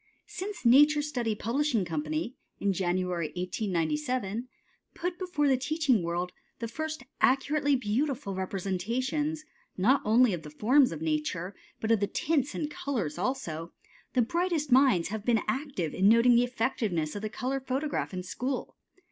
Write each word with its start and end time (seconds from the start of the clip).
Since 0.25 0.65
Nature 0.65 1.03
Study 1.03 1.35
Publishing 1.35 1.85
Company, 1.85 2.35
in 2.59 2.73
January, 2.73 3.27
1897, 3.35 4.47
put 4.95 5.19
before 5.19 5.47
the 5.47 5.57
teaching 5.57 6.01
world 6.01 6.31
the 6.57 6.67
first 6.67 7.03
accurately 7.21 7.75
beautiful 7.75 8.33
representations, 8.33 9.45
not 9.77 10.01
only 10.03 10.33
of 10.33 10.41
the 10.41 10.49
forms 10.49 10.91
of 10.91 11.03
nature 11.03 11.53
but 11.79 11.91
of 11.91 11.99
the 11.99 12.07
tints 12.07 12.55
and 12.55 12.71
colors 12.71 13.19
also, 13.19 13.73
the 14.13 14.23
brightest 14.23 14.71
minds 14.71 15.09
have 15.09 15.23
been 15.23 15.41
active 15.47 15.93
in 15.93 16.09
noting 16.09 16.33
the 16.33 16.43
effectiveness 16.45 17.15
of 17.15 17.21
the 17.21 17.29
color 17.29 17.59
photograph 17.59 18.11
in 18.11 18.23
school. 18.23 18.75